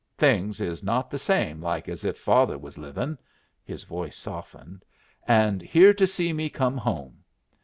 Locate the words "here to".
5.61-6.07